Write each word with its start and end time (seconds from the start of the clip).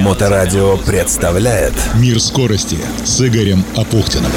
Моторадио 0.00 0.76
представляет 0.78 1.74
Мир 2.00 2.18
скорости 2.18 2.76
с 3.04 3.20
Игорем 3.20 3.64
Апухтиным. 3.76 4.32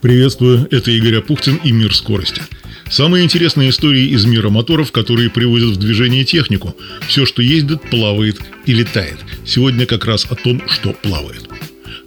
Приветствую, 0.00 0.66
это 0.72 0.90
Игорь 0.90 1.18
Апухтин 1.18 1.60
и 1.62 1.70
Мир 1.70 1.94
скорости. 1.94 2.42
Самые 2.90 3.24
интересные 3.24 3.70
истории 3.70 4.08
из 4.08 4.24
мира 4.24 4.48
моторов, 4.48 4.90
которые 4.90 5.30
приводят 5.30 5.76
в 5.76 5.76
движение 5.76 6.24
технику. 6.24 6.74
Все, 7.06 7.24
что 7.24 7.40
ездит, 7.40 7.80
плавает 7.82 8.40
и 8.66 8.72
летает. 8.72 9.18
Сегодня 9.46 9.86
как 9.86 10.06
раз 10.06 10.26
о 10.28 10.34
том, 10.34 10.60
что 10.66 10.92
плавает. 10.92 11.48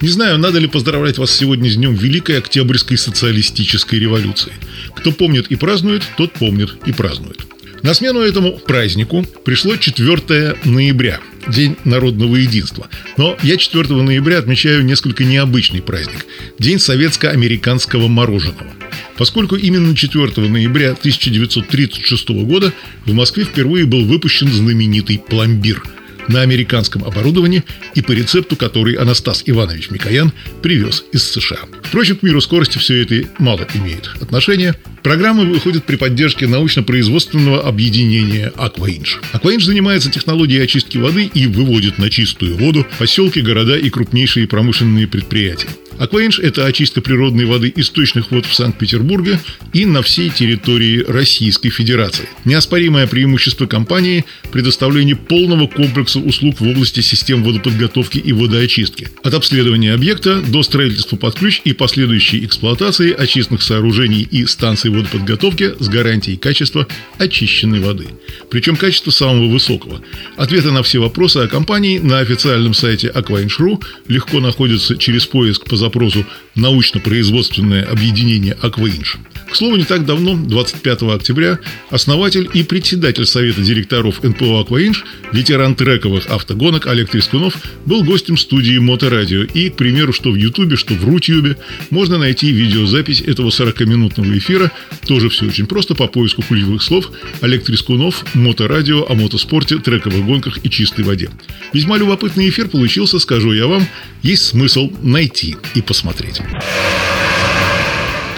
Не 0.01 0.09
знаю, 0.09 0.39
надо 0.39 0.59
ли 0.59 0.67
поздравлять 0.67 1.19
вас 1.19 1.31
сегодня 1.31 1.69
с 1.69 1.75
днем 1.75 1.93
Великой 1.93 2.39
Октябрьской 2.39 2.97
социалистической 2.97 3.97
революции. 3.97 4.51
Кто 4.93 5.13
помнит 5.13 5.47
и 5.47 5.55
празднует, 5.55 6.03
тот 6.17 6.33
помнит 6.33 6.75
и 6.85 6.91
празднует. 6.91 7.45
На 7.83 7.95
смену 7.95 8.19
этому 8.19 8.59
празднику 8.59 9.25
пришло 9.43 9.75
4 9.75 10.57
ноября, 10.65 11.19
День 11.47 11.75
народного 11.83 12.35
единства. 12.35 12.87
Но 13.17 13.35
я 13.41 13.57
4 13.57 13.89
ноября 13.89 14.37
отмечаю 14.37 14.85
несколько 14.85 15.23
необычный 15.23 15.81
праздник– 15.81 16.27
День 16.59 16.77
советско-американского 16.77 18.07
мороженого. 18.07 18.71
Поскольку 19.17 19.55
именно 19.55 19.95
4 19.95 20.47
ноября 20.47 20.91
1936 20.91 22.29
года 22.29 22.71
в 23.05 23.13
Москве 23.13 23.45
впервые 23.45 23.85
был 23.85 24.05
выпущен 24.05 24.51
знаменитый 24.51 25.17
пломбир– 25.17 25.83
на 26.27 26.41
американском 26.41 27.03
оборудовании 27.03 27.63
и 27.95 28.01
по 28.01 28.11
рецепту, 28.11 28.55
который 28.55 28.95
Анастас 28.95 29.43
Иванович 29.45 29.91
Микоян 29.91 30.31
привез 30.61 31.03
из 31.11 31.23
США. 31.23 31.59
Впрочем, 31.83 32.17
к 32.17 32.23
миру 32.23 32.41
скорости 32.41 32.77
все 32.77 33.01
это 33.01 33.27
мало 33.37 33.67
имеет 33.73 34.09
отношения. 34.21 34.75
Программа 35.03 35.43
выходит 35.43 35.83
при 35.83 35.95
поддержке 35.95 36.47
научно-производственного 36.47 37.67
объединения 37.67 38.53
«Акваинж». 38.55 39.19
«Акваинж» 39.31 39.65
занимается 39.65 40.11
технологией 40.11 40.63
очистки 40.63 40.97
воды 40.97 41.29
и 41.33 41.47
выводит 41.47 41.97
на 41.97 42.09
чистую 42.09 42.55
воду 42.57 42.85
поселки, 42.99 43.41
города 43.41 43.77
и 43.77 43.89
крупнейшие 43.89 44.47
промышленные 44.47 45.07
предприятия. 45.07 45.69
Акваинж– 46.01 46.39
это 46.41 46.65
очистка 46.65 46.99
природной 46.99 47.45
воды 47.45 47.71
источных 47.75 48.31
вод 48.31 48.47
в 48.47 48.55
Санкт-Петербурге 48.55 49.39
и 49.71 49.85
на 49.85 50.01
всей 50.01 50.31
территории 50.31 51.03
Российской 51.07 51.69
Федерации. 51.69 52.27
Неоспоримое 52.43 53.05
преимущество 53.05 53.67
компании– 53.67 54.25
предоставление 54.51 55.15
полного 55.15 55.67
комплекса 55.67 56.17
услуг 56.17 56.59
в 56.59 56.67
области 56.67 57.01
систем 57.01 57.43
водоподготовки 57.43 58.17
и 58.17 58.33
водоочистки. 58.33 59.09
От 59.21 59.35
обследования 59.35 59.93
объекта 59.93 60.41
до 60.41 60.63
строительства 60.63 61.17
под 61.17 61.35
ключ 61.35 61.61
и 61.65 61.73
последующей 61.73 62.43
эксплуатации 62.45 63.13
очистных 63.13 63.61
сооружений 63.61 64.23
и 64.23 64.47
станций 64.47 64.89
водоподготовки 64.89 65.75
с 65.79 65.87
гарантией 65.87 66.37
качества 66.37 66.87
очищенной 67.19 67.79
воды. 67.79 68.07
Причем 68.49 68.75
качество 68.75 69.11
самого 69.11 69.45
высокого. 69.51 70.01
Ответы 70.35 70.71
на 70.71 70.81
все 70.81 70.97
вопросы 70.97 71.37
о 71.37 71.47
компании 71.47 71.99
на 71.99 72.17
официальном 72.21 72.73
сайте 72.73 73.11
Aquainch.ru 73.13 73.83
легко 74.07 74.39
находятся 74.39 74.97
через 74.97 75.27
поиск 75.27 75.65
по 75.65 75.75
запросу 75.75 75.90
запросу 75.91 76.25
научно-производственное 76.55 77.83
объединение 77.83 78.57
«Акваинж». 78.61 79.17
К 79.51 79.55
слову, 79.57 79.75
не 79.75 79.83
так 79.83 80.05
давно, 80.05 80.37
25 80.37 81.01
октября, 81.03 81.59
основатель 81.89 82.49
и 82.53 82.63
председатель 82.63 83.25
Совета 83.25 83.61
директоров 83.61 84.23
НПО 84.23 84.61
«Акваинж», 84.61 85.03
ветеран 85.33 85.75
трековых 85.75 86.27
автогонок 86.27 86.87
Олег 86.87 87.09
Трескунов, 87.09 87.55
был 87.85 88.01
гостем 88.05 88.37
студии 88.37 88.77
Моторадио. 88.77 89.43
И, 89.43 89.69
к 89.69 89.75
примеру, 89.75 90.13
что 90.13 90.31
в 90.31 90.35
Ютубе, 90.35 90.77
что 90.77 90.93
в 90.93 91.03
Рутюбе, 91.03 91.57
можно 91.89 92.17
найти 92.17 92.49
видеозапись 92.49 93.19
этого 93.19 93.49
40-минутного 93.49 94.37
эфира. 94.37 94.71
Тоже 95.05 95.27
все 95.27 95.47
очень 95.47 95.67
просто 95.67 95.95
по 95.95 96.07
поиску 96.07 96.43
ключевых 96.43 96.81
слов 96.81 97.11
Олег 97.41 97.65
Трескунов, 97.65 98.23
Моторадио 98.33 99.05
о 99.05 99.15
мотоспорте, 99.15 99.79
трековых 99.79 100.25
гонках 100.25 100.59
и 100.63 100.69
чистой 100.69 101.03
воде. 101.03 101.29
Весьма 101.73 101.97
любопытный 101.97 102.47
эфир 102.47 102.69
получился, 102.69 103.19
скажу 103.19 103.51
я 103.51 103.67
вам, 103.67 103.85
есть 104.23 104.45
смысл 104.45 104.93
найти 105.01 105.57
и 105.75 105.81
посмотреть. 105.81 106.41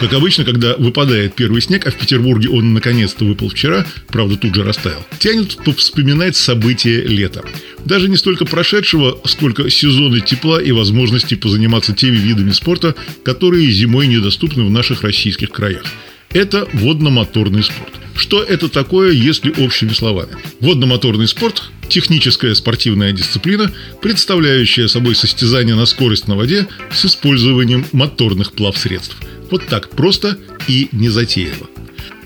Как 0.03 0.11
обычно, 0.15 0.43
когда 0.43 0.75
выпадает 0.75 1.33
первый 1.33 1.61
снег, 1.61 1.87
а 1.87 1.91
в 1.91 1.95
Петербурге 1.95 2.49
он 2.49 2.73
наконец-то 2.73 3.23
выпал 3.23 3.47
вчера, 3.47 3.85
правда 4.09 4.35
тут 4.35 4.53
же 4.53 4.61
растаял, 4.61 5.01
тянет 5.17 5.57
вспоминать 5.77 6.35
события 6.35 7.03
лета. 7.03 7.41
Даже 7.85 8.09
не 8.09 8.17
столько 8.17 8.43
прошедшего, 8.43 9.17
сколько 9.23 9.69
сезоны 9.69 10.19
тепла 10.19 10.61
и 10.61 10.73
возможности 10.73 11.35
позаниматься 11.35 11.93
теми 11.93 12.17
видами 12.17 12.51
спорта, 12.51 12.95
которые 13.23 13.71
зимой 13.71 14.07
недоступны 14.07 14.65
в 14.65 14.69
наших 14.69 15.03
российских 15.03 15.51
краях. 15.51 15.85
Это 16.31 16.67
водно-моторный 16.73 17.63
спорт. 17.63 17.93
Что 18.13 18.43
это 18.43 18.67
такое, 18.67 19.13
если 19.13 19.51
общими 19.63 19.93
словами? 19.93 20.31
Водно-моторный 20.59 21.29
спорт– 21.29 21.63
техническая 21.87 22.53
спортивная 22.55 23.13
дисциплина, 23.13 23.71
представляющая 24.01 24.89
собой 24.89 25.15
состязание 25.15 25.75
на 25.75 25.85
скорость 25.85 26.27
на 26.27 26.35
воде 26.35 26.67
с 26.91 27.05
использованием 27.05 27.85
моторных 27.93 28.51
плавсредств. 28.51 29.15
Вот 29.53 29.67
так 29.67 29.87
просто 29.91 30.35
и 30.67 30.89
незатейливо. 30.91 31.69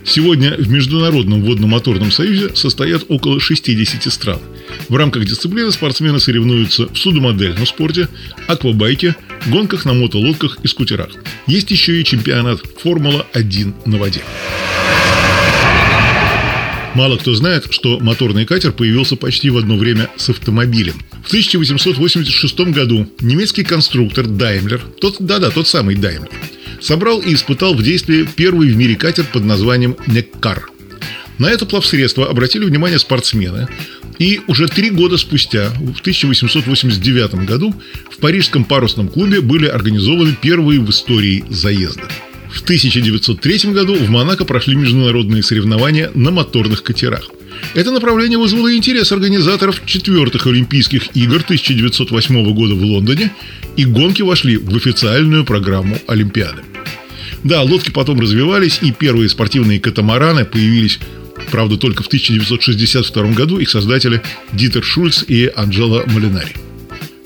Сегодня 0.05 0.55
в 0.55 0.69
Международном 0.69 1.43
водно-моторном 1.43 2.09
союзе 2.09 2.55
состоят 2.55 3.03
около 3.09 3.41
60 3.41 4.13
стран. 4.13 4.39
В 4.88 4.95
рамках 4.95 5.25
дисциплины 5.25 5.73
спортсмены 5.73 6.21
соревнуются 6.21 6.88
в 6.88 6.97
судомодельном 6.97 7.65
спорте, 7.65 8.07
аквабайке, 8.47 9.17
гонках 9.47 9.83
на 9.83 9.93
мотолодках 9.93 10.59
и 10.63 10.69
скутерах. 10.69 11.09
Есть 11.47 11.69
еще 11.69 11.99
и 11.99 12.05
чемпионат 12.05 12.61
Формула-1 12.81 13.73
на 13.85 13.97
воде. 13.97 14.21
Мало 16.95 17.17
кто 17.17 17.35
знает, 17.35 17.67
что 17.71 17.99
моторный 17.99 18.45
катер 18.45 18.71
появился 18.71 19.17
почти 19.17 19.49
в 19.49 19.57
одно 19.57 19.75
время 19.75 20.09
с 20.15 20.29
автомобилем. 20.29 20.95
В 21.25 21.27
1886 21.27 22.59
году 22.71 23.05
немецкий 23.19 23.65
конструктор 23.65 24.25
Daimler, 24.25 24.79
тот, 25.01 25.17
да-да, 25.19 25.51
тот 25.51 25.67
самый 25.67 25.95
Daimler, 25.95 26.31
собрал 26.79 27.19
и 27.19 27.33
испытал 27.33 27.73
в 27.73 27.83
действии 27.83 28.27
первый 28.35 28.69
в 28.69 28.77
мире 28.77 28.95
катер 28.95 29.25
под 29.25 29.43
названием 29.43 29.95
«Неккар». 30.07 30.69
На 31.38 31.47
это 31.51 31.65
плавсредство 31.65 32.27
обратили 32.27 32.65
внимание 32.65 32.97
спортсмены, 32.97 33.67
и 34.17 34.41
уже 34.47 34.67
три 34.67 34.89
года 34.89 35.17
спустя, 35.17 35.69
в 35.75 35.99
1889 36.01 37.45
году, 37.45 37.75
в 38.09 38.17
парижском 38.17 38.65
парусном 38.65 39.07
клубе 39.07 39.41
были 39.41 39.67
организованы 39.67 40.35
первые 40.41 40.79
в 40.79 40.89
истории 40.89 41.45
заезды. 41.49 42.03
В 42.51 42.63
1903 42.63 43.71
году 43.71 43.95
в 43.95 44.09
Монако 44.09 44.45
прошли 44.45 44.75
международные 44.75 45.44
соревнования 45.44 46.09
на 46.15 46.31
моторных 46.31 46.81
катерах. 46.81 47.29
Это 47.73 47.91
направление 47.91 48.38
вызвало 48.38 48.75
интерес 48.75 49.11
организаторов 49.11 49.81
четвертых 49.85 50.47
Олимпийских 50.47 51.15
игр 51.15 51.41
1908 51.41 52.53
года 52.53 52.75
в 52.75 52.81
Лондоне, 52.83 53.31
и 53.75 53.85
гонки 53.85 54.21
вошли 54.21 54.57
в 54.57 54.75
официальную 54.75 55.45
программу 55.45 55.97
Олимпиады. 56.07 56.63
Да, 57.44 57.62
лодки 57.62 57.92
потом 57.92 58.20
развивались, 58.20 58.80
и 58.81 58.92
первые 58.92 59.30
спортивные 59.30 59.80
катамараны 59.80 60.46
появились 60.46 61.00
Правда, 61.52 61.78
только 61.78 62.03
в 62.03 62.08
1962 62.08 63.31
году 63.31 63.59
их 63.59 63.70
создатели 63.70 64.22
Дитер 64.53 64.84
Шульц 64.84 65.24
и 65.28 65.52
Анджела 65.56 66.03
Малинари. 66.08 66.53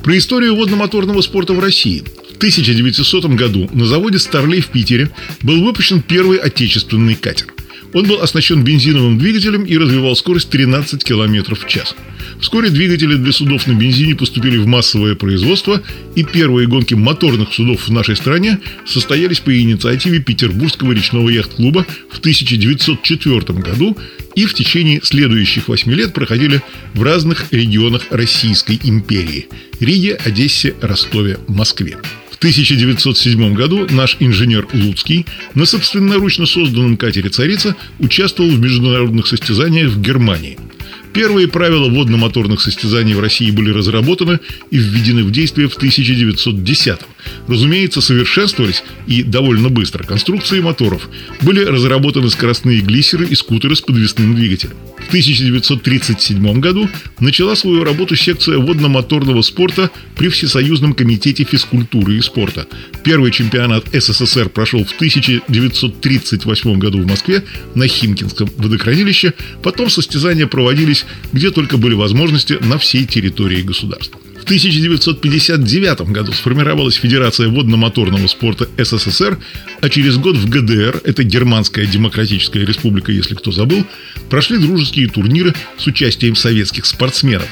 Про 0.04 0.18
историю 0.18 0.56
водно-моторного 0.56 1.22
спорта 1.22 1.54
в 1.54 1.60
России. 1.60 2.04
В 2.34 2.38
1900 2.38 3.26
году 3.36 3.70
на 3.72 3.86
заводе 3.86 4.20
«Старлей» 4.20 4.62
в 4.62 4.68
Питере 4.68 5.12
был 5.42 5.64
выпущен 5.64 6.02
первый 6.02 6.38
отечественный 6.38 7.16
катер. 7.16 7.48
Он 7.94 8.08
был 8.08 8.22
оснащен 8.22 8.64
бензиновым 8.64 9.18
двигателем 9.18 9.64
и 9.64 9.78
развивал 9.78 10.16
скорость 10.16 10.50
13 10.50 11.04
км 11.04 11.56
в 11.56 11.68
час. 11.68 11.96
Вскоре 12.42 12.72
двигатели 12.72 13.16
для 13.16 13.32
судов 13.32 13.68
на 13.68 13.74
бензине 13.74 14.16
поступили 14.16 14.58
в 14.58 14.66
массовое 14.66 15.14
производство, 15.14 15.82
и 16.16 16.24
первые 16.24 16.68
гонки 16.68 16.96
моторных 16.96 17.54
судов 17.54 17.88
в 17.88 17.92
нашей 17.92 18.16
стране 18.16 18.60
состоялись 18.86 19.40
по 19.40 19.56
инициативе 19.56 20.20
Петербургского 20.20 20.92
речного 20.92 21.30
яхт-клуба 21.30 21.86
в 22.10 22.18
1904 22.18 23.60
году 23.60 23.96
и 24.36 24.46
в 24.46 24.56
течение 24.56 25.02
следующих 25.04 25.68
восьми 25.68 25.94
лет 25.94 26.14
проходили 26.14 26.64
в 26.96 27.04
разных 27.04 27.46
регионах 27.52 28.08
Российской 28.10 28.80
империи– 28.84 29.48
Риге, 29.80 30.16
Одессе, 30.16 30.74
Ростове, 30.82 31.38
Москве. 31.48 31.98
В 32.32 32.38
1907 32.38 33.54
году 33.54 33.88
наш 33.92 34.18
инженер 34.20 34.68
Луцкий 34.74 35.28
на 35.54 35.68
собственноручно 35.68 36.48
созданном 36.48 36.98
катере 36.98 37.30
«Царица» 37.30 37.76
участвовал 38.00 38.50
в 38.50 38.60
международных 38.60 39.28
состязаниях 39.28 39.92
в 39.92 40.02
Германии– 40.02 40.58
Первые 41.14 41.48
правила 41.48 41.90
водно-моторных 41.90 42.62
состязаний 42.62 43.14
в 43.14 43.20
России 43.20 43.52
были 43.52 43.70
разработаны 43.72 44.40
и 44.70 44.78
введены 44.78 45.24
в 45.24 45.32
действие 45.32 45.68
в 45.68 45.76
1910 45.76 47.00
-м. 47.00 47.06
Разумеется, 47.48 48.02
совершенствовались 48.02 48.84
и 49.08 49.24
довольно 49.24 49.70
быстро 49.70 50.04
конструкции 50.04 50.62
моторов. 50.62 51.10
Были 51.42 51.66
разработаны 51.66 52.30
скоростные 52.30 52.82
глиссеры 52.82 53.26
и 53.26 53.36
скутеры 53.36 53.76
с 53.76 53.82
подвесным 53.82 54.36
двигателем. 54.36 54.76
В 54.98 55.08
1937 55.10 56.60
году 56.60 56.90
начала 57.20 57.56
свою 57.56 57.84
работу 57.84 58.16
секция 58.16 58.58
водно-моторного 58.58 59.42
спорта 59.42 59.90
при 60.16 60.30
Всесоюзном 60.30 60.94
комитете 60.94 61.44
физкультуры 61.44 62.16
и 62.16 62.22
спорта. 62.22 62.68
Первый 63.04 63.32
чемпионат 63.32 63.86
СССР 63.92 64.50
прошел 64.50 64.86
в 64.86 64.94
1938 64.94 66.80
году 66.80 67.02
в 67.02 67.08
Москве 67.08 67.44
на 67.76 67.88
Химкинском 67.88 68.50
водохранилище. 68.58 69.34
Потом 69.64 69.90
состязания 69.90 70.48
проводились 70.48 71.01
где 71.32 71.52
только 71.52 71.78
были 71.78 71.94
возможности 71.94 72.58
на 72.62 72.78
всей 72.78 73.06
территории 73.06 73.62
государства. 73.62 74.20
В 74.42 74.44
1959 74.44 76.02
году 76.10 76.34
сформировалась 76.34 76.96
Федерация 76.96 77.48
водно-моторного 77.48 78.26
спорта 78.26 78.68
СССР, 78.76 79.38
а 79.82 79.90
через 79.90 80.18
год 80.18 80.36
в 80.36 80.50
ГДР, 80.50 81.02
это 81.04 81.24
Германская 81.24 81.86
Демократическая 81.86 82.66
Республика, 82.66 83.12
если 83.12 83.36
кто 83.36 83.52
забыл, 83.52 83.86
прошли 84.32 84.58
дружеские 84.58 85.08
турниры 85.10 85.54
с 85.78 85.86
участием 85.86 86.36
советских 86.36 86.88
спортсменов. 86.88 87.48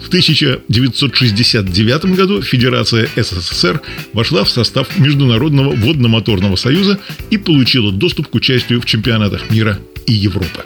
В 0.00 0.06
1969 0.08 2.04
году 2.16 2.40
Федерация 2.40 3.08
СССР 3.16 3.80
вошла 4.12 4.44
в 4.44 4.50
состав 4.50 4.96
Международного 4.96 5.74
водно-моторного 5.74 6.54
союза 6.54 7.00
и 7.30 7.36
получила 7.36 7.90
доступ 7.90 8.28
к 8.28 8.34
участию 8.36 8.80
в 8.80 8.86
чемпионатах 8.86 9.50
мира 9.50 9.78
и 10.06 10.12
Европы. 10.12 10.62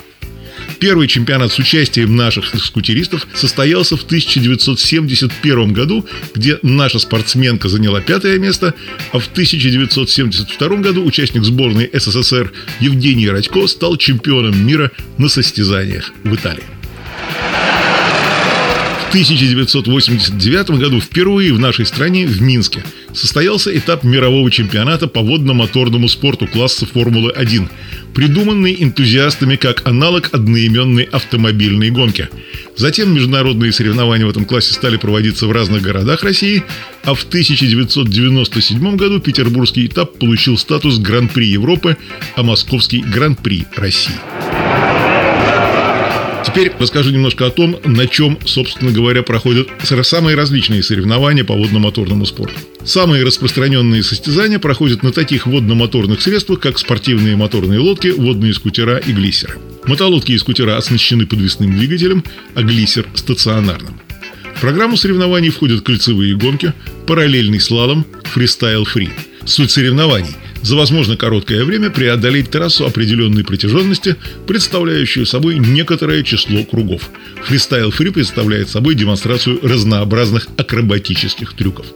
Первый 0.83 1.07
чемпионат 1.07 1.53
с 1.53 1.61
участием 1.61 2.17
наших 2.17 2.47
скутеристов 2.57 3.29
состоялся 3.35 3.97
в 3.97 4.03
1971 4.03 5.73
году, 5.73 6.05
где 6.35 6.59
наша 6.63 6.99
спортсменка 6.99 7.69
заняла 7.69 8.01
пятое 8.01 8.37
место, 8.41 8.75
а 9.13 9.21
в 9.21 9.29
1972 9.29 10.69
году 10.79 11.05
участник 11.05 11.45
сборной 11.45 11.89
СССР 11.93 12.53
Евгений 12.81 13.29
Радько 13.29 13.69
стал 13.69 13.97
чемпионом 13.97 14.67
мира 14.67 14.91
на 15.19 15.29
состязаниях 15.29 16.11
в 16.25 16.35
Италии. 16.35 16.65
В 19.07 19.09
1989 19.11 20.71
году 20.71 21.01
впервые 21.01 21.53
в 21.53 21.61
нашей 21.61 21.87
стране, 21.87 22.27
в 22.27 22.43
Минске, 22.43 22.83
состоялся 23.15 23.71
этап 23.77 24.03
мирового 24.03 24.51
чемпионата 24.51 25.07
по 25.07 25.21
водно-моторному 25.21 26.09
спорту 26.09 26.49
класса 26.49 26.87
Формулы-1, 26.87 27.69
придуманный 28.15 28.83
энтузиастами 28.83 29.57
как 29.57 29.87
аналог 29.87 30.31
одноименной 30.33 31.05
автомобильной 31.05 31.91
гонки. 31.91 32.29
Затем 32.77 33.15
международные 33.15 33.73
соревнования 33.73 34.27
в 34.27 34.31
этом 34.31 34.45
классе 34.45 34.73
стали 34.73 34.97
проводиться 34.97 35.47
в 35.47 35.53
разных 35.53 35.83
городах 35.83 36.23
России, 36.23 36.63
а 37.05 37.15
в 37.15 37.25
1997 37.25 38.97
году 38.97 39.21
петербургский 39.21 39.87
этап 39.87 40.19
получил 40.19 40.57
статус 40.57 40.99
Гран-при 40.99 41.47
Европы, 41.47 41.97
а 42.37 42.43
московский 42.43 43.03
Гран-при 43.03 43.67
России. 43.77 44.32
Теперь 46.55 46.73
расскажу 46.79 47.13
немножко 47.13 47.47
о 47.47 47.51
том, 47.51 47.79
на 47.83 48.07
чем, 48.07 48.39
собственно 48.45 48.91
говоря, 48.91 49.23
проходят 49.23 49.69
самые 50.03 50.37
различные 50.37 50.83
соревнования 50.83 51.45
по 51.45 51.55
водно-моторному 51.55 52.27
спорту. 52.27 52.55
Самые 52.85 53.25
распространенные 53.25 54.03
состязания 54.03 54.59
проходят 54.59 55.03
на 55.03 55.13
таких 55.13 55.47
водно-моторных 55.47 56.21
средствах, 56.21 56.61
как 56.61 56.79
спортивные 56.79 57.37
моторные 57.37 57.79
лодки, 57.81 58.09
водные 58.09 58.53
скутера 58.53 58.99
и 58.99 59.13
глиссеры. 59.13 59.55
Мотолодки 59.87 60.33
и 60.33 60.39
скутера 60.39 60.77
оснащены 60.77 61.27
подвесным 61.27 61.75
двигателем, 61.75 62.23
а 62.55 62.63
глиссер– 62.63 63.07
стационарным. 63.15 63.99
В 64.55 64.61
программу 64.61 64.99
соревнований 64.99 65.49
входят 65.49 65.81
кольцевые 65.81 66.37
гонки, 66.37 66.75
параллельный 67.07 67.61
слалом, 67.61 68.05
фристайл-фри. 68.25 69.09
Суть 69.47 69.71
соревнований– 69.71 70.37
за 70.63 70.77
возможно 70.77 71.17
короткое 71.17 71.65
время 71.65 71.91
преодолеть 71.91 72.51
трассу 72.51 72.87
определенной 72.87 73.45
протяженности, 73.45 74.17
представляющую 74.47 75.27
собой 75.27 75.59
некоторое 75.59 76.23
число 76.23 76.65
кругов. 76.65 77.11
Фристайл 77.45 77.91
фри 77.91 78.11
представляет 78.11 78.69
собой 78.69 78.95
демонстрацию 78.95 79.59
разнообразных 79.63 80.49
акробатических 80.57 81.55
трюков. 81.55 81.87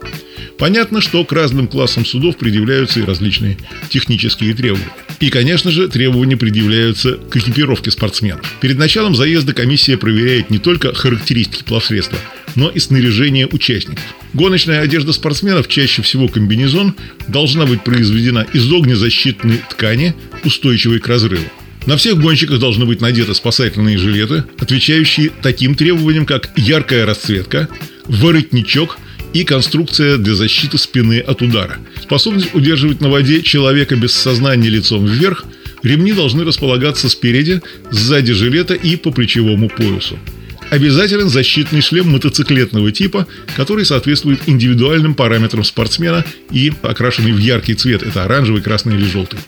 Понятно, 0.57 1.01
что 1.01 1.23
к 1.23 1.31
разным 1.31 1.67
классам 1.67 2.05
судов 2.05 2.37
предъявляются 2.37 2.99
и 2.99 3.03
различные 3.03 3.57
технические 3.89 4.55
требования. 4.55 4.91
И, 5.19 5.29
конечно 5.29 5.71
же, 5.71 5.87
требования 5.87 6.35
предъявляются 6.35 7.13
к 7.13 7.35
экипировке 7.37 7.91
спортсменов. 7.91 8.41
Перед 8.59 8.77
началом 8.77 9.15
заезда 9.15 9.53
комиссия 9.53 9.97
проверяет 9.97 10.49
не 10.49 10.57
только 10.57 10.93
характеристики 10.93 11.63
плавсредства, 11.63 12.17
но 12.55 12.69
и 12.69 12.79
снаряжение 12.79 13.47
участников. 13.47 14.03
Гоночная 14.33 14.81
одежда 14.81 15.13
спортсменов, 15.13 15.67
чаще 15.67 16.01
всего 16.01 16.27
комбинезон, 16.27 16.95
должна 17.27 17.65
быть 17.65 17.83
произведена 17.83 18.45
из 18.53 18.71
огнезащитной 18.71 19.61
ткани, 19.69 20.15
устойчивой 20.43 20.99
к 20.99 21.07
разрыву. 21.07 21.45
На 21.85 21.95
всех 21.95 22.19
гонщиках 22.19 22.59
должны 22.59 22.85
быть 22.85 22.99
надеты 22.99 23.33
спасательные 23.33 23.97
жилеты, 23.97 24.43
отвечающие 24.59 25.31
таким 25.41 25.75
требованиям, 25.75 26.25
как 26.25 26.49
яркая 26.57 27.05
расцветка, 27.05 27.69
воротничок 28.05 28.97
и 29.33 29.45
конструкция 29.45 30.17
для 30.17 30.35
защиты 30.35 30.77
спины 30.77 31.19
от 31.19 31.41
удара. 31.41 31.77
Способность 32.01 32.53
удерживать 32.53 32.99
на 32.99 33.09
воде 33.09 33.41
человека 33.41 33.95
без 33.95 34.11
сознания 34.11 34.67
лицом 34.67 35.05
вверх, 35.05 35.45
ремни 35.81 36.11
должны 36.11 36.43
располагаться 36.43 37.07
спереди, 37.07 37.61
сзади 37.89 38.33
жилета 38.33 38.73
и 38.73 38.97
по 38.97 39.11
плечевому 39.11 39.69
поясу. 39.69 40.19
Обязателен 40.69 41.29
защитный 41.29 41.79
шлем 41.81 42.09
мотоциклетного 42.09 42.91
типа, 42.91 43.25
который 43.55 43.85
соответствует 43.85 44.41
индивидуальным 44.47 45.13
параметрам 45.13 45.63
спортсмена 45.63 46.25
и 46.51 46.73
окрашенный 46.81 47.31
в 47.31 47.37
яркий 47.37 47.73
цвет– 47.73 48.03
это 48.03 48.25
оранжевый, 48.25 48.61
красный 48.61 48.95
или 48.95 49.05
желтый. 49.05 49.39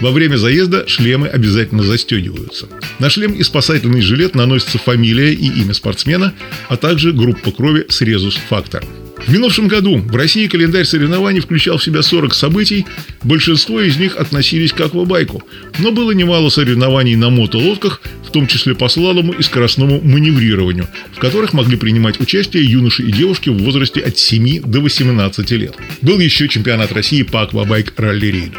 Во 0.00 0.12
время 0.12 0.36
заезда 0.36 0.86
шлемы 0.86 1.26
обязательно 1.26 1.82
застегиваются. 1.82 2.68
На 3.00 3.10
шлем 3.10 3.32
и 3.32 3.42
спасательный 3.42 4.00
жилет 4.00 4.36
наносится 4.36 4.78
фамилия 4.78 5.32
и 5.32 5.46
имя 5.46 5.74
спортсмена, 5.74 6.32
а 6.68 6.76
также 6.76 7.12
группа 7.12 7.50
крови 7.50 7.86
с 7.88 8.00
резус-фактором. 8.00 8.88
В 9.26 9.32
минувшем 9.32 9.66
году 9.66 9.98
в 9.98 10.14
России 10.14 10.46
календарь 10.46 10.84
соревнований 10.84 11.40
включал 11.40 11.76
в 11.78 11.84
себя 11.84 12.02
40 12.02 12.32
событий, 12.34 12.86
большинство 13.24 13.80
из 13.80 13.96
них 13.96 14.16
относились 14.16 14.72
к 14.72 14.80
аквабайку, 14.80 15.42
но 15.80 15.90
было 15.90 16.12
немало 16.12 16.48
соревнований 16.48 17.16
на 17.16 17.28
мотолодках, 17.28 18.00
в 18.28 18.32
том 18.32 18.46
числе 18.46 18.74
по 18.74 18.88
слалому 18.88 19.32
и 19.32 19.42
скоростному 19.42 20.00
маневрированию, 20.02 20.86
в 21.14 21.18
которых 21.18 21.54
могли 21.54 21.76
принимать 21.76 22.20
участие 22.20 22.64
юноши 22.64 23.02
и 23.02 23.10
девушки 23.10 23.48
в 23.48 23.56
возрасте 23.58 24.00
от 24.00 24.18
7 24.18 24.62
до 24.62 24.80
18 24.80 25.50
лет. 25.52 25.74
Был 26.02 26.18
еще 26.18 26.46
чемпионат 26.48 26.92
России 26.92 27.22
по 27.22 27.42
аквабайк 27.42 27.94
ралли-рейду. 27.96 28.58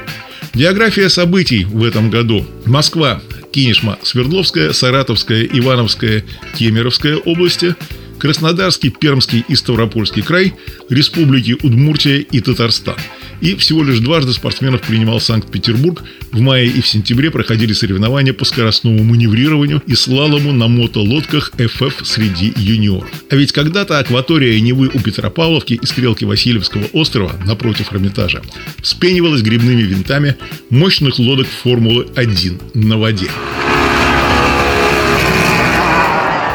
География 0.56 1.10
событий 1.10 1.66
в 1.66 1.84
этом 1.84 2.10
году. 2.10 2.46
Москва, 2.66 3.22
Кинешма, 3.52 4.00
Свердловская, 4.02 4.74
Саратовская, 4.74 5.44
Ивановская, 5.44 6.24
Кемеровская 6.58 7.18
области– 7.18 7.76
Краснодарский, 8.20 8.90
Пермский 8.90 9.46
и 9.48 9.56
Ставропольский 9.56 10.22
край, 10.22 10.54
республики 10.90 11.56
Удмуртия 11.64 12.18
и 12.18 12.42
Татарстан. 12.42 12.98
И 13.42 13.56
всего 13.56 13.84
лишь 13.84 14.00
дважды 14.00 14.34
спортсменов 14.34 14.82
принимал 14.82 15.20
Санкт-Петербург. 15.20 16.04
В 16.32 16.40
мае 16.40 16.68
и 16.68 16.82
в 16.82 16.88
сентябре 16.88 17.32
проходили 17.32 17.74
соревнования 17.74 18.34
по 18.34 18.46
скоростному 18.46 19.04
маневрированию 19.04 19.82
и 19.88 19.96
слалому 19.96 20.52
на 20.52 20.68
мотолодках 20.68 21.52
ФФ 21.58 22.06
среди 22.06 22.54
юниоров. 22.58 23.10
А 23.30 23.36
ведь 23.36 23.52
когда-то 23.52 24.00
акватория 24.00 24.60
Невы 24.60 24.90
у 24.94 25.00
Петропавловки 25.00 25.80
и 25.82 25.86
стрелки 25.86 26.26
Васильевского 26.26 26.86
острова 26.94 27.34
напротив 27.46 27.94
Эрмитажа 27.94 28.42
вспенивалась 28.82 29.42
грибными 29.42 29.82
винтами 29.82 30.36
мощных 30.70 31.20
лодок 31.20 31.48
Формулы-1 31.64 32.78
на 32.78 32.98
воде. 32.98 33.28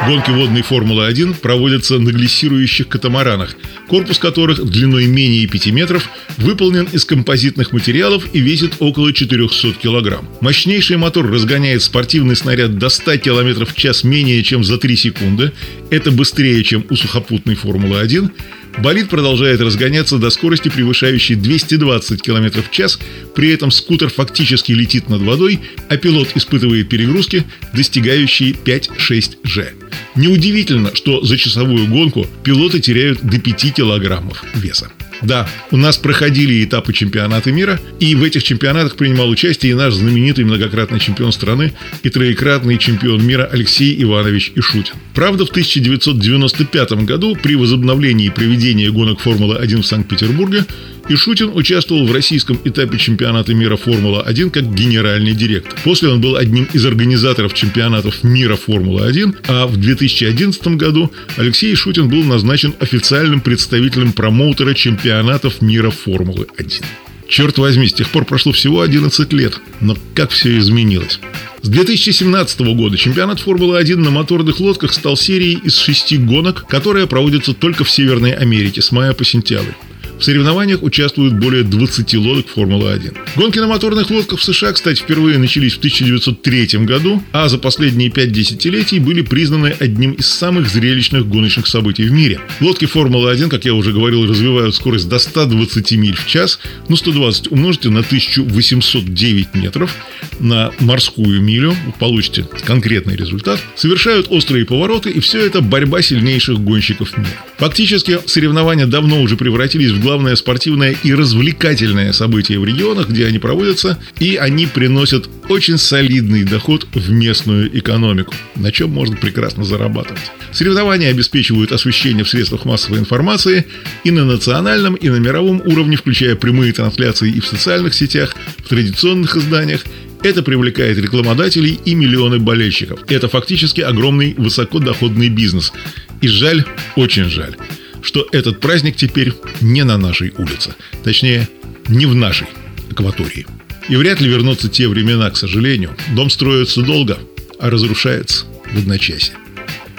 Гонки 0.06 0.30
водной 0.30 0.60
Формулы-1 0.60 1.40
проводятся 1.40 1.98
на 1.98 2.10
глиссирующих 2.10 2.88
катамаранах, 2.88 3.56
корпус 3.88 4.18
которых 4.18 4.62
длиной 4.62 5.06
менее 5.06 5.46
5 5.46 5.66
метров 5.68 6.10
выполнен 6.36 6.86
из 6.92 7.06
композитных 7.06 7.72
материалов 7.72 8.22
и 8.34 8.40
весит 8.40 8.74
около 8.80 9.14
400 9.14 9.72
килограмм. 9.72 10.28
Мощнейший 10.42 10.98
мотор 10.98 11.30
разгоняет 11.30 11.82
спортивный 11.82 12.36
снаряд 12.36 12.76
до 12.76 12.90
100 12.90 13.16
км 13.18 13.64
в 13.64 13.74
час 13.74 14.04
менее 14.04 14.42
чем 14.42 14.62
за 14.62 14.76
3 14.76 14.94
секунды. 14.94 15.52
Это 15.90 16.10
быстрее, 16.10 16.62
чем 16.64 16.84
у 16.90 16.96
сухопутной 16.96 17.54
Формулы-1. 17.54 18.30
Болид 18.78 19.08
продолжает 19.08 19.60
разгоняться 19.60 20.18
до 20.18 20.30
скорости, 20.30 20.68
превышающей 20.68 21.36
220 21.36 22.20
км 22.20 22.60
в 22.60 22.70
час, 22.70 22.98
при 23.34 23.50
этом 23.50 23.70
скутер 23.70 24.10
фактически 24.10 24.72
летит 24.72 25.08
над 25.08 25.22
водой, 25.22 25.60
а 25.88 25.96
пилот 25.96 26.28
испытывает 26.34 26.88
перегрузки, 26.88 27.44
достигающие 27.72 28.52
5-6 28.52 29.36
G. 29.44 29.72
Неудивительно, 30.16 30.94
что 30.94 31.24
за 31.24 31.36
часовую 31.36 31.88
гонку 31.88 32.26
пилоты 32.42 32.80
теряют 32.80 33.20
до 33.22 33.40
5 33.40 33.74
килограммов 33.74 34.44
веса. 34.54 34.90
Да, 35.22 35.48
у 35.70 35.76
нас 35.76 35.96
проходили 35.96 36.64
этапы 36.64 36.92
чемпионата 36.92 37.50
мира, 37.50 37.80
и 37.98 38.14
в 38.14 38.22
этих 38.22 38.42
чемпионатах 38.42 38.96
принимал 38.96 39.28
участие 39.28 39.72
и 39.72 39.74
наш 39.74 39.94
знаменитый 39.94 40.44
многократный 40.44 41.00
чемпион 41.00 41.32
страны 41.32 41.72
и 42.02 42.10
троекратный 42.10 42.78
чемпион 42.78 43.24
мира 43.26 43.48
Алексей 43.50 44.00
Иванович 44.02 44.52
Ишутин. 44.54 44.94
Правда, 45.14 45.46
в 45.46 45.50
1995 45.50 46.92
году 47.04 47.36
при 47.36 47.56
возобновлении 47.56 48.28
проведения 48.28 48.90
гонок 48.90 49.20
Формулы-1 49.20 49.82
в 49.82 49.86
Санкт-Петербурге 49.86 50.66
Ишутин 51.08 51.50
участвовал 51.54 52.06
в 52.06 52.12
российском 52.12 52.58
этапе 52.64 52.96
чемпионата 52.96 53.52
мира 53.52 53.76
Формула-1 53.76 54.50
как 54.50 54.74
генеральный 54.74 55.34
директор. 55.34 55.78
После 55.84 56.08
он 56.08 56.20
был 56.20 56.36
одним 56.36 56.64
из 56.72 56.86
организаторов 56.86 57.52
чемпионатов 57.52 58.24
мира 58.24 58.56
Формулы-1, 58.56 59.36
а 59.48 59.66
в 59.66 59.76
2011 59.76 60.66
году 60.68 61.12
Алексей 61.36 61.74
Ишутин 61.74 62.08
был 62.08 62.24
назначен 62.24 62.74
официальным 62.80 63.40
представителем 63.40 64.12
промоутера 64.12 64.72
чемпионатов 64.72 65.60
мира 65.60 65.90
Формулы-1. 65.90 66.82
Черт 67.28 67.58
возьми, 67.58 67.88
с 67.88 67.92
тех 67.92 68.08
пор 68.08 68.24
прошло 68.24 68.52
всего 68.52 68.80
11 68.80 69.32
лет, 69.32 69.60
но 69.80 69.96
как 70.14 70.30
все 70.30 70.56
изменилось. 70.58 71.20
С 71.62 71.68
2017 71.68 72.60
года 72.60 72.96
чемпионат 72.96 73.40
Формулы-1 73.40 73.96
на 73.96 74.10
моторных 74.10 74.60
лодках 74.60 74.92
стал 74.92 75.16
серией 75.16 75.58
из 75.64 75.76
шести 75.76 76.16
гонок, 76.16 76.66
которая 76.66 77.06
проводится 77.06 77.52
только 77.52 77.84
в 77.84 77.90
Северной 77.90 78.32
Америке 78.32 78.80
с 78.80 78.92
мая 78.92 79.12
по 79.12 79.24
сентябрь. 79.24 79.72
В 80.18 80.22
соревнованиях 80.24 80.82
участвуют 80.82 81.34
более 81.34 81.64
20 81.64 82.14
лодок 82.14 82.46
Формулы-1. 82.48 83.16
Гонки 83.36 83.58
на 83.58 83.66
моторных 83.66 84.10
лодках 84.10 84.38
в 84.38 84.44
США, 84.44 84.72
кстати, 84.72 85.00
впервые 85.00 85.38
начались 85.38 85.74
в 85.74 85.78
1903 85.78 86.66
году, 86.84 87.22
а 87.32 87.48
за 87.48 87.58
последние 87.58 88.10
5 88.10 88.32
десятилетий 88.32 89.00
были 89.00 89.22
признаны 89.22 89.74
одним 89.78 90.12
из 90.12 90.26
самых 90.26 90.68
зрелищных 90.68 91.28
гоночных 91.28 91.66
событий 91.66 92.04
в 92.04 92.12
мире. 92.12 92.40
Лодки 92.60 92.84
Формулы-1, 92.84 93.48
как 93.48 93.64
я 93.64 93.74
уже 93.74 93.92
говорил, 93.92 94.26
развивают 94.26 94.74
скорость 94.74 95.08
до 95.08 95.18
120 95.18 95.92
миль 95.92 96.16
в 96.16 96.26
час, 96.26 96.60
ну 96.88 96.96
120 96.96 97.50
умножьте 97.50 97.90
на 97.90 98.00
1809 98.00 99.54
метров, 99.54 99.94
на 100.38 100.72
морскую 100.80 101.40
милю, 101.40 101.74
получите 101.98 102.46
конкретный 102.64 103.16
результат, 103.16 103.60
совершают 103.74 104.28
острые 104.30 104.64
повороты, 104.64 105.10
и 105.10 105.20
все 105.20 105.44
это 105.44 105.60
борьба 105.60 106.02
сильнейших 106.02 106.60
гонщиков 106.60 107.16
мира. 107.16 107.30
Фактически, 107.58 108.20
соревнования 108.26 108.86
давно 108.86 109.20
уже 109.20 109.36
превратились 109.36 109.90
в 109.90 110.03
главное 110.04 110.36
спортивное 110.36 110.94
и 111.02 111.14
развлекательное 111.14 112.12
событие 112.12 112.60
в 112.60 112.64
регионах, 112.66 113.08
где 113.08 113.26
они 113.26 113.38
проводятся, 113.38 113.98
и 114.18 114.36
они 114.36 114.66
приносят 114.66 115.30
очень 115.48 115.78
солидный 115.78 116.44
доход 116.44 116.86
в 116.92 117.10
местную 117.10 117.76
экономику, 117.78 118.34
на 118.54 118.70
чем 118.70 118.90
можно 118.90 119.16
прекрасно 119.16 119.64
зарабатывать. 119.64 120.20
Соревнования 120.52 121.08
обеспечивают 121.08 121.72
освещение 121.72 122.22
в 122.22 122.28
средствах 122.28 122.66
массовой 122.66 122.98
информации 122.98 123.64
и 124.04 124.10
на 124.10 124.26
национальном, 124.26 124.94
и 124.94 125.08
на 125.08 125.16
мировом 125.16 125.62
уровне, 125.64 125.96
включая 125.96 126.36
прямые 126.36 126.74
трансляции 126.74 127.30
и 127.30 127.40
в 127.40 127.46
социальных 127.46 127.94
сетях, 127.94 128.36
в 128.58 128.68
традиционных 128.68 129.38
изданиях 129.38 129.84
это 130.22 130.42
привлекает 130.42 130.98
рекламодателей 130.98 131.80
и 131.82 131.94
миллионы 131.94 132.38
болельщиков. 132.38 133.00
Это 133.08 133.28
фактически 133.28 133.80
огромный 133.80 134.34
высокодоходный 134.36 135.30
бизнес. 135.30 135.72
И 136.20 136.28
жаль, 136.28 136.64
очень 136.94 137.24
жаль, 137.24 137.56
что 138.04 138.26
этот 138.32 138.60
праздник 138.60 138.96
теперь 138.96 139.32
не 139.60 139.82
на 139.82 139.98
нашей 139.98 140.32
улице. 140.36 140.74
Точнее, 141.02 141.48
не 141.88 142.06
в 142.06 142.14
нашей 142.14 142.46
акватории. 142.90 143.46
И 143.88 143.96
вряд 143.96 144.20
ли 144.20 144.28
вернутся 144.28 144.68
те 144.68 144.88
времена, 144.88 145.30
к 145.30 145.36
сожалению. 145.36 145.96
Дом 146.14 146.30
строится 146.30 146.82
долго, 146.82 147.18
а 147.58 147.70
разрушается 147.70 148.44
в 148.72 148.78
одночасье. 148.78 149.34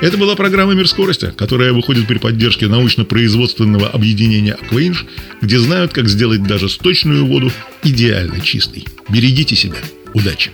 Это 0.02 0.18
была 0.18 0.36
программа 0.36 0.74
«Мир 0.74 0.88
скорости», 0.88 1.32
которая 1.38 1.72
выходит 1.72 2.06
при 2.06 2.18
поддержке 2.18 2.68
научно-производственного 2.68 3.88
объединения 3.88 4.54
«Акваинж», 4.54 5.06
где 5.42 5.58
знают, 5.58 5.94
как 5.94 6.10
сделать 6.10 6.44
даже 6.44 6.68
сточную 6.68 7.26
воду 7.26 7.52
идеально 7.84 8.42
чистой. 8.42 8.86
Берегите 9.10 9.56
себя. 9.56 9.78
Удачи! 10.14 10.52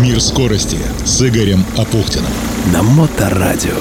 «Мир 0.00 0.20
скорости» 0.20 0.78
с 1.04 1.20
Игорем 1.26 1.64
Апухтиным. 1.76 2.32
На 2.72 2.82
Моторадио. 2.82 3.74